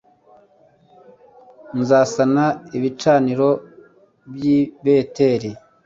[1.79, 2.45] nzasana
[2.77, 3.49] ibicaniro
[4.33, 5.51] by i beteli